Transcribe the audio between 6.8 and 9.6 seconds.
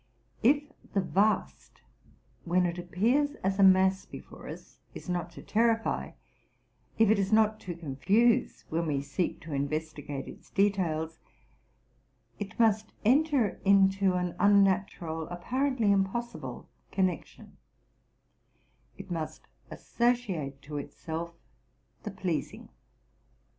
if it is not to confuse, when we seek to